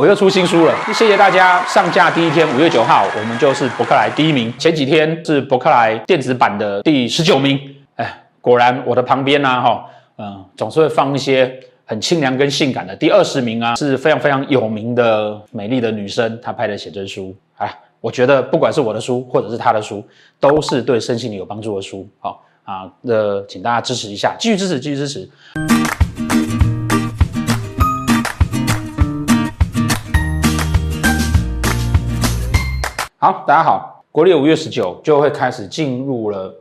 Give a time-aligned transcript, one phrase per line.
[0.00, 1.62] 我又出新书了，谢谢大家。
[1.66, 4.50] 上架第一天，五月九号，我们就是博客来第一名。
[4.56, 7.60] 前几天是博客来电子版的第十九名。
[7.96, 9.84] 哎，果然我的旁边呢、哈，
[10.16, 12.96] 嗯，总是会放一些很清凉跟性感的。
[12.96, 17.36] 第二十名啊，是非常非常有名的美丽的女生，她拍的写真书。
[17.58, 17.70] 哎，
[18.00, 20.02] 我觉得不管是我的书或者是她的书，
[20.40, 22.08] 都是对身心灵有帮助的书。
[22.20, 25.28] 好啊，那请大家支持一下，继续支持，继续支持。
[33.22, 34.02] 好，大家好。
[34.10, 36.54] 国历五月十九就会开始进入了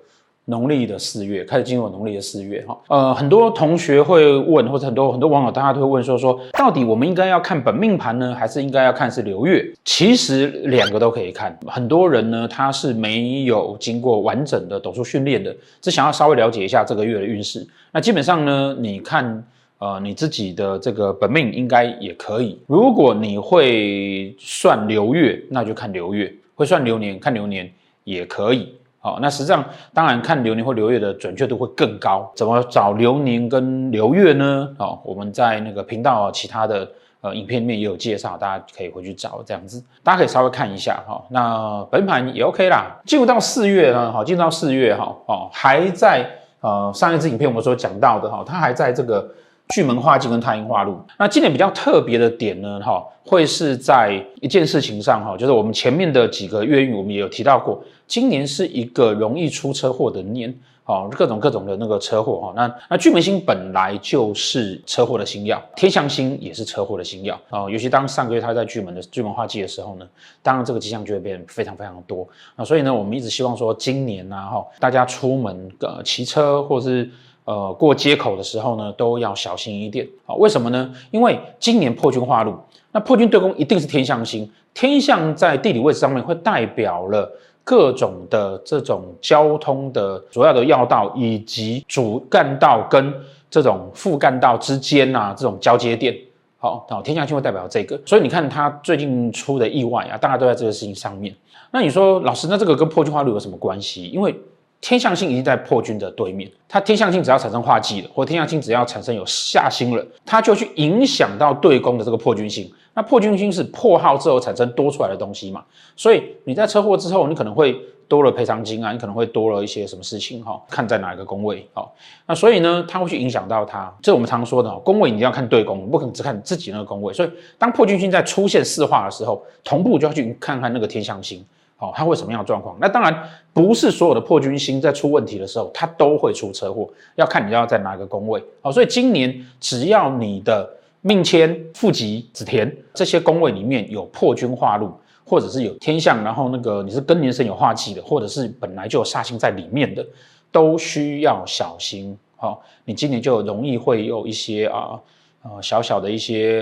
[0.44, 2.78] 农历的四月，开始进入农历的四月哈。
[2.90, 9.66] 呃，很多同学会问，或者很多很多网友大家都会问说说，到底我们应该要看本命盘呢，还是应该要看是流月？
[9.86, 11.58] 其实两个都可以看。
[11.66, 17.66] 很多人呢，他是没有经过完整的斗数训练的，只想要稍微了解一下这个月的运势。
[17.94, 19.42] 那基本上呢，你看。
[19.82, 22.60] 呃，你自己的这个本命应该也可以。
[22.68, 26.28] 如果你会算流月，那就看流月；
[26.60, 27.72] 会算流年，看流年
[28.04, 28.76] 也可以。
[29.00, 32.30] 好，那实际上当然看流年或流月的准确度会更高。
[32.36, 34.70] 怎么找流年跟流月呢？
[34.78, 36.86] 好，我们在那个频道其他的
[37.22, 39.82] 呃影片里面也有介绍，大家可以回去找这样子。
[40.04, 41.24] 大家可以稍微看一下哈。
[41.30, 43.00] 那本盘也 OK 啦。
[43.06, 49.26] 进入到四月呢，好，进入到四月哈，哦，还在呃上一支影片我们所讲到的哈，它还在这个。
[49.70, 60.52] 巨门化忌跟太阴化禄，那今年比较特别的点呢，哈，会是在一件事情上，哈，就是我们前面的几个月运，我们也有提到过，今年是一个容易出车祸的年，
[60.86, 70.08] 哦，各种各种的那个车祸，哈，那那巨门星本来就是车祸的星曜，天象星也是车祸的星曜，啊，尤其当上个月它在巨门的巨门化忌的时候呢，
[70.42, 77.08] 当然这个迹象就会变非常非常多，那所以呢，我们一直希望说今年呢，哈，大家出门呃骑车或是。
[77.50, 80.36] 呃，过街口的时候呢，都要小心一点啊。
[80.36, 80.94] 为什么呢？
[81.10, 82.54] 因为今年破军化禄，
[82.92, 87.28] 那破军对宫一定是天相星，天相在地理位置上面会代表了
[87.64, 93.12] 各种的这种交通的主要的要道，以及主干道跟
[93.50, 96.16] 这种副干道之间啊，这种交接点。
[96.60, 101.36] 好，好，天相星会代表这个，所以你看他最近出的意外啊，大家都在这个事情上面。
[101.72, 104.06] 那你说，老师，那这个跟破军化禄有什么关系？
[104.06, 104.36] 因为
[104.82, 112.72] 天象星已经在破军的对面，它天象星只要产生化忌了，或天象星只要产生有下星了，它就去影响到对宫的这个破军星。
[112.94, 115.64] 那破军星是破耗之后产生多出来的东西嘛？
[115.96, 120.60] 所以你在车祸之后，你可能会多了赔偿金啊，你可能会多了一些什么事情哈？
[120.70, 121.94] 看在哪一个宫位好？
[122.26, 123.94] 那所以呢，它会去影响到它。
[124.02, 127.14] 这我们常说的宫位，你一定要看对宫，不可能只看自己那个宫位。
[127.14, 131.46] 所以当破军星在出现四化的时候，同步就要去看看那个天象星。
[131.82, 132.76] 好，它会什么样的状况？
[132.82, 133.24] 那当然
[133.54, 138.44] 不是所有的破军星在出问题的时候，它都会出车祸，要看你要在哪个宫位。
[138.62, 140.70] 好，所以今年只要你的
[141.00, 144.92] 命迁、父疾、子田这些宫位里面有破军化禄，
[145.24, 150.06] 或者是有天象，然后那个你是庚年生有化忌的，或者是本来就有煞星在里面的，
[150.52, 152.18] 都需要小心。
[152.36, 155.00] 好，你今年就容易会有一些啊
[155.44, 156.62] 呃小小的一些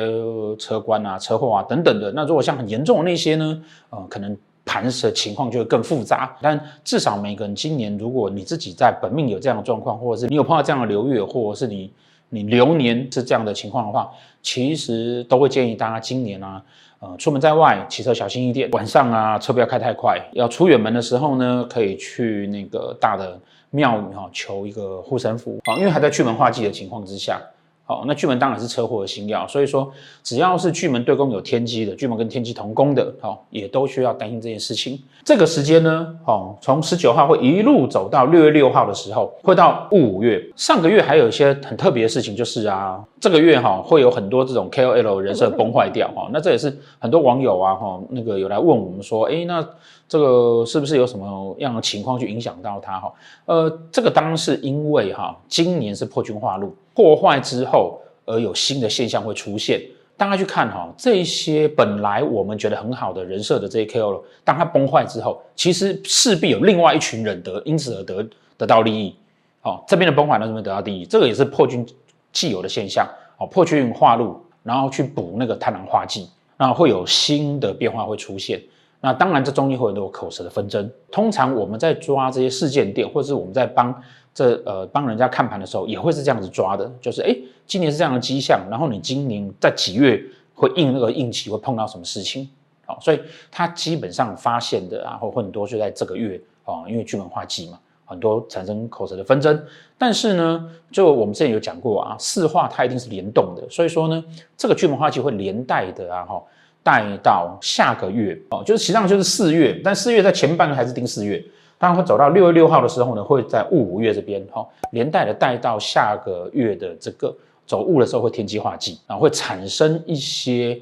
[0.60, 2.12] 车关啊、车祸啊等等的。
[2.12, 4.38] 那如果像很严重的那些呢，呃，可能。
[4.68, 11.92] 盘的情况就会更复杂，但至少每个人今年，如果你自己在本命有这样的状况，或者是你有碰到这样的流月，或者是你
[12.30, 14.12] 你流年是这样的情况的话，
[14.44, 16.62] 其实都会建议大家今年啊，
[17.00, 23.40] 呃，出门在外骑车小心一点，晚上啊车不要开太快，要出远门的时候呢，可以去那个大的
[23.70, 25.58] 庙宇哈求一个护身符。
[25.64, 27.42] 啊，因为还在去门化忌的情况之下。
[27.88, 29.90] 哦，那巨门当然是车祸的星曜，所以说
[30.22, 35.02] 只要是巨门对宫有天机的，巨门跟天机同宫的，哦，也都需要担心这件事情。
[35.24, 40.42] 这个时间呢，哦，从十九号会一路走到六月六号的时候，会到五月。
[40.56, 49.66] 上个月还有一些很特别的事情，就是啊，这个月哈会有很多这种 KOL 人设崩坏掉哈，那这也是很多网友啊哈那个有来问我们说，诶，那
[50.08, 53.14] 这个是不是有什么样的情况去影响到他哈？
[53.46, 56.76] 呃，这个当然是因为哈，今年是破军化禄。
[56.94, 59.82] 破坏之后，而有新的现象会出现。
[60.16, 68.28] 大家去看哈，这些本来我们觉得很好的人设的这些 KOL，当它崩坏之后，其实势必有另外一群人得因此而得
[68.58, 69.16] 得到利益。
[69.62, 71.86] 哦，这边的崩坏呢，这边得到利益，这个也是破军
[72.32, 73.08] 既有的现象。
[73.38, 76.28] 哦，破军化禄，然后去补那个贪狼化忌，
[76.58, 78.60] 然后会有新的变化会出现。
[79.00, 80.90] 那当然，这中间会有很多口舌的纷争。
[81.12, 83.94] 通常我们在抓这些事件点，或者是我们在帮
[84.34, 87.36] 这呃帮人家看盘的时候，也会是这样子抓的，就是哎，
[87.66, 90.20] 今年是这样的迹象，然后你今年在几月
[90.56, 92.50] 会应那个应期会碰到什么事情？
[92.86, 93.20] 好，所以
[93.52, 99.62] 他基本上发现的，然后很多就在这个月哦，因为巨门化忌嘛，很多产生口舌的纷争。
[99.98, 104.24] 但是呢，就我们之前有讲过啊，四化它一定是联动的，所以说呢，
[104.56, 106.42] 这个巨门化忌会连带的啊，哈，
[106.88, 111.44] 带到下个月哦，就是实际上就是四月，但四月在前半个还是定四月，
[111.78, 117.36] 当然会走到六月六号的时候呢，会在戊午月这边哈，连带的带到下个月的这个
[117.66, 120.80] 走戊的时候会天机化忌，然后会产生一些。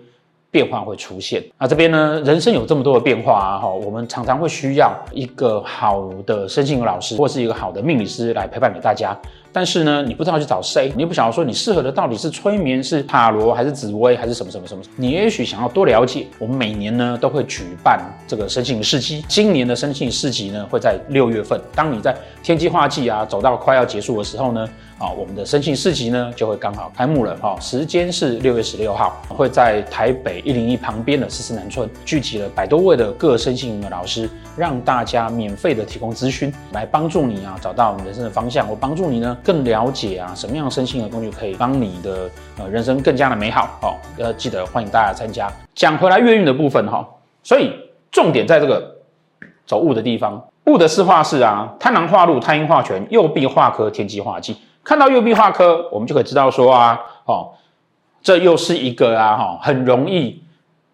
[0.51, 9.13] 变化会出现，那这边呢，人生有这么多的变化啊，哈，我们常常会需要一个好的身心老师，或是一个好的命理师来陪伴给大家。
[9.55, 14.83] 但是呢，你不知道去找谁，你又不晓得说你适合的到底是催眠、是塔罗，还是紫薇，还是什么什么什么？
[14.97, 16.27] 你也许想要多了解。
[16.37, 21.57] 我们每年呢都会举办这个生性市集，今年的生性市集呢会在六月份。
[21.73, 22.13] 当你在
[22.43, 27.35] 天机化季啊走到快要结束的时候呢，啊，我们的身心市集呢就会刚好开幕了。
[27.41, 39.37] 哈，时间是六月十六号，会在台北一零一旁边的四四南村，聚集了百多位的各身心的老师，让大家免费的提供咨询，来帮助你啊找到你人生的方向，或帮助你呢。
[39.43, 43.99] 更了解啊，什么样生性的工具可以帮你的呃人生更加的美好哦？
[44.17, 45.51] 要记得欢迎大家参加。
[45.73, 47.05] 讲回来月运的部分哈、哦，
[47.43, 47.69] 所以
[48.11, 48.95] 重点在这个
[49.67, 54.55] 走戊的地方，戊的四化是啊，贪狼化禄，太阴化权，右弼化科，天机化忌。
[54.85, 57.51] 看到右臂化科，我们就可以知道说啊，哦，
[58.21, 60.41] 这又是一个啊哈，很容易。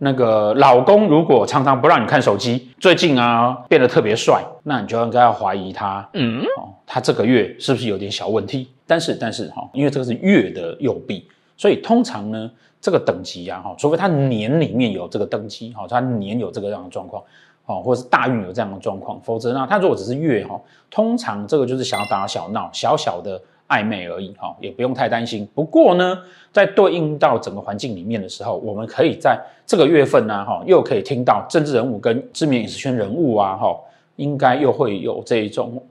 [0.03, 8.67] 那个老公如果常常不让你看手机，最近啊变得特别帅，那你就应该要怀疑他，嗯，哦，他这个月是不是有点小问题？
[8.87, 12.49] 但是但是哈，因为这个是月的右臂，所以通常呢，
[12.81, 17.21] 这个等级啊哈，除非他年里面有这个登基，哈，他年有这个样的状况，
[17.67, 20.59] 哦，或者是大运有这样的状况，否则呢，他如果只是月哈，
[20.89, 23.39] 通常这个就是想要打小闹，小小的。
[23.71, 25.47] 暧昧而已，哈，也不用太担心。
[25.55, 26.17] 不过呢，
[26.51, 33.73] 在对应到整个环境里面的时候，我们可以在这个月份呢，哈，又可以听到政治人物跟知名影视圈人物啊，哈，
[34.17, 35.81] 应该又会有这一种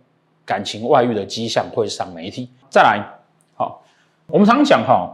[0.44, 2.50] 感情外遇的迹象会上媒体。
[2.68, 3.02] 再来，
[3.56, 3.82] 好，
[4.26, 5.10] 我们常讲哈，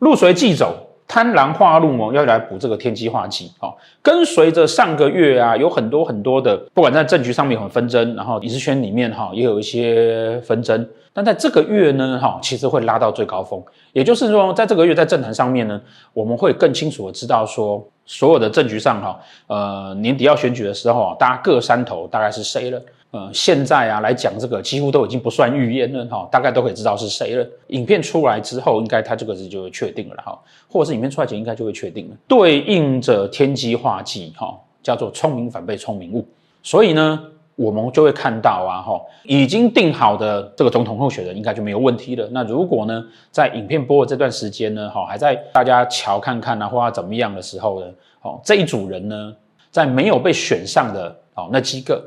[0.00, 0.76] 路随即走，
[1.08, 10.86] 贪狼化禄哦，要来补这个天机化忌，哈，跟随着上个月啊，有很多很多的，不管在政局上面有纷争，然后影视圈里面哈，也有一些纷争。
[11.14, 13.60] 但在这个月呢，哈，其实会拉到最高峰，
[13.92, 15.80] 也就是说，在这个月在政坛上面呢，
[16.12, 22.80] 我们会更清楚的知道说，所有的政局上哈，呃，年底要选举的时候啊，大家各山头大概是谁了？
[23.10, 27.46] 呃，现在啊来讲这个，几乎都已经不算预言了哈，大概都可以知道是谁了。
[27.68, 30.38] 影片出来之后，应该他这个字就会确定了哈，
[30.68, 32.16] 或者是影片出来前应该就会确定了。
[32.26, 36.26] 对应着天机化忌哈，叫做聪明反被聪明误，
[36.62, 37.20] 所以呢。
[37.60, 42.24] 我们就会看到啊，哈，已经定好的这个总统候选人应该就没有问题了。
[42.30, 47.86] 那如果呢，在影片播的这段时间呢，哈，还在大家瞧看看啊，或者怎么样的时候呢，
[48.22, 49.34] 哦，这一组人呢，
[49.72, 52.00] 在没有被选上的哦那几个，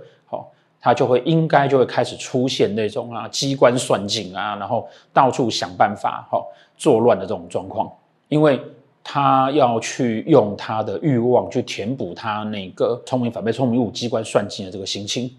[0.81, 6.43] 他就会应该就会开始出现那种啊机关算尽啊，然后到处想办法哈
[6.75, 7.89] 作乱的这种状况，
[8.27, 8.59] 因为
[9.03, 15.31] 他要去用他的欲望去填补他那个聪明反被聪明误、机关算尽的这个心情。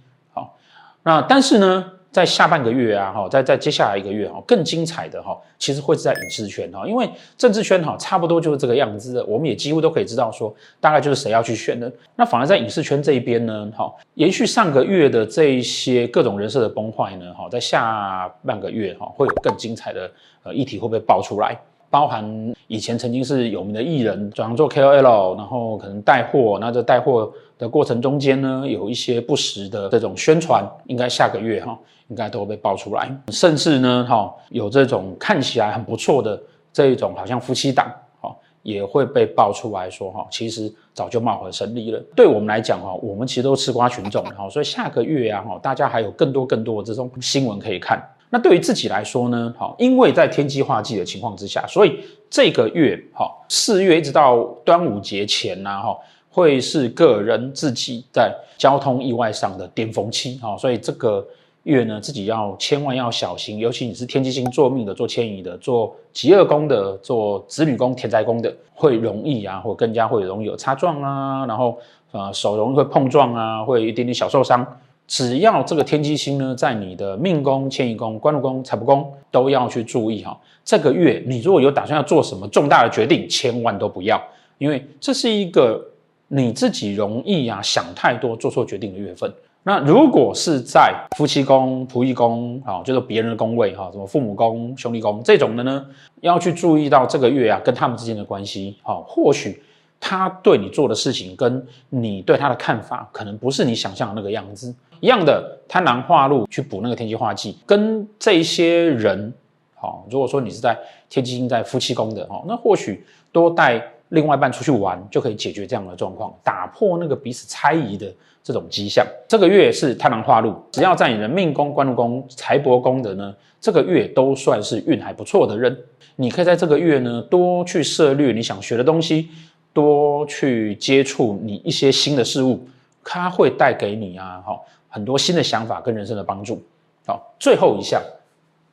[1.05, 11.91] 那但是呢，在下半个月啊，哈，在在接下来一个月哈，更精彩的哈，其实会是在影视圈哈，因为政治圈哈，差不多就是这个样子的，我们也几乎都可以知道说，大概就是谁要去选的。
[12.15, 20.11] 那反而在影视圈这一边呢，哈，延续上个月的这一些各种人设的崩坏呢，哈，在下半个月哈，会有更精彩的
[20.43, 21.59] 呃议题会不会爆出来？
[21.93, 33.15] 包含以前曾经是有名的艺人转行做 KOL，然后可能带货，那这带货的过程中间呢，有一些不实的这种宣传，应该下个月哈，应该都会被爆出来。
[33.29, 36.41] 甚至呢，哈，有这种看起来很不错的
[36.73, 42.03] 这一种，好像夫妻档，哈，也会被爆出来说，哈，其实早就貌合神离了。
[42.17, 48.03] 对我们来讲，哈，我们其实都吃瓜群众，哈，所以下个月啊，哈，大家还有更多更多的这种新闻可以看。
[48.35, 55.99] 那对于自己来说呢，好，因为在天机化忌的情况之下，所以这个月，哈，四月一直到端午节前呐，哈，
[56.31, 61.23] 会是个人自己在交通意外上的巅峰期，哈，所以这个
[61.65, 71.77] 月呢，自己要千万要小心，尤其你是天机星做命的、做迁移的、做极恶宫的、做子女宫、田宅宫的，会容易啊，或更加会容易有擦撞啊，然后
[72.13, 74.67] 呃手容易会碰撞啊，会有一点点小受伤。
[75.13, 80.35] 只要这个天机星呢，在你的命宫、迁移宫、官禄宫、财帛宫都要去注意哈。
[80.65, 84.19] 这个月你如果有打算要做什么重大的决定，千万都不要，
[84.57, 85.85] 因为这是一个
[86.29, 89.31] 你自己容易啊想太多、做错决定的月份。
[89.65, 95.85] 那如果是在夫妻宫、仆役宫啊，就是别人的宫位哈，什么父母宫、兄弟宫这种的呢，
[96.23, 99.63] 要去注意到这个月啊跟他们之间的关系哈，或许。
[100.05, 104.75] 他对你做的事情跟你对他的看法，可能不是你想象的那个样子。
[105.03, 109.35] 一样的，贪狼化禄去补那个天机化忌，跟这些人，
[109.75, 110.79] 好，如果说你是在
[111.11, 118.07] 天机星在夫妻宫的，哦，那或许多带另外一半出去玩，就可以解决这样的状况，打破那个彼此猜疑的
[118.45, 119.05] 这种迹象。
[119.27, 125.77] 这个月是贪狼化禄，只要在你的命宫、官禄宫、财帛宫的呢，这个月都算是运还不错的人。
[126.15, 129.31] 你可以在这个月呢，多去涉猎你想学的东西，
[129.73, 132.65] 多去接触你一些新的事物，
[133.03, 134.57] 它会带给你啊，哈。
[134.93, 136.63] 很多新的想法跟人生的帮助，
[137.07, 137.99] 好，最后一项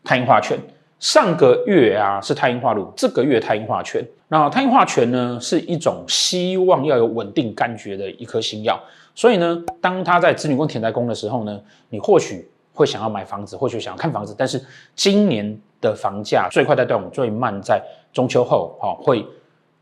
[0.04, 0.60] 太阴化权。
[1.00, 4.06] 上个月啊是太阴化禄，这个月太阴化权。
[4.28, 8.78] 那太阴化权呢是一种希望要有稳定感觉的一颗星曜，
[9.16, 11.58] 所以呢，当他在子女宫田宅宫的时候呢，
[11.88, 14.62] 你或许会想要买房子，或许想要看房子，但是
[14.94, 19.26] 今年的房价最快在端午，最慢在中秋后，哈，会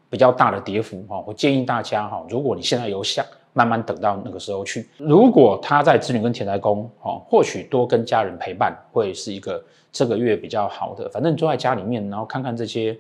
[0.08, 3.26] 比较大的跌幅，哈，我建议大家哈，如果你现在有想。
[3.58, 4.88] 慢慢等到那个时候去。
[4.98, 9.60] 如果他在子女跟田宅宫，哦，或许多跟家人陪伴，会是一个
[9.92, 11.10] 这个月比较好的。
[11.10, 12.96] 反正你坐在家里面，然后看看这些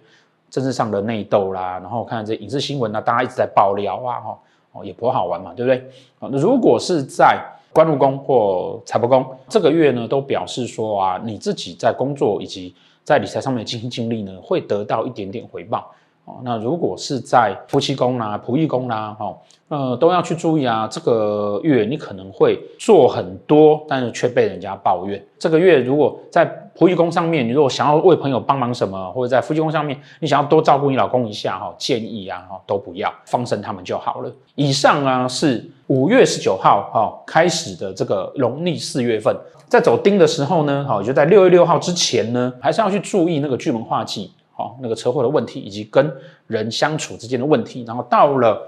[0.49, 4.39] 政治上的内斗啦，然后看看这影视新闻啊，大家一直在爆料啊，哈，
[4.71, 5.77] 哦，也不好玩嘛，对不对？
[6.19, 7.39] 啊，那如果是在
[7.71, 12.73] 官禄宫或财帛宫，这个月呢，都表示说啊，你自己在工作以及
[13.03, 15.91] 在理财上面的尽心尽力呢，会得到一点点回报。
[16.25, 19.33] 哦，那如果是在夫妻宫啦、仆役宫啦，哈，
[19.69, 20.87] 呃，都要去注意啊。
[20.89, 25.21] 这个月你可能会做很多，但是却被人家抱怨。
[25.37, 34.31] 这个月如果在仆役宫上面，你如果想要为朋友帮忙什么，或者在夫妻宫上面，你想要多照顾你老公一下，哈，建议啊，哈，都不要，放生他们就好了。
[34.55, 39.35] 以上啊是五月十九号哈开始的这个农历四月份，
[39.67, 44.31] 在走丁的时候呢，哈，就在六月六号之前呢，还是要去注意那个巨门化忌。
[44.53, 46.11] 好，那个车祸的问题，以及跟
[46.47, 48.59] 人相处之间的问题，然后到了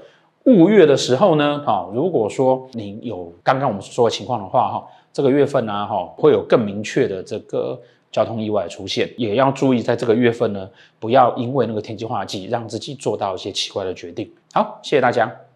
[0.45, 7.79] 五月的时候呢，哈，如果说你有刚刚我们说的情况的话，哈，这个月份呢，哈，会有更明确的这个
[8.11, 10.69] 交通意外出现，也要注意在这个月份呢，
[10.99, 14.31] 不要因为那个天气化忌让自己做到一些奇怪的决定。
[14.53, 15.48] 好，谢谢大家。